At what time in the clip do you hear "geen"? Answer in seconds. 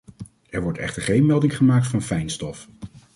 1.01-1.25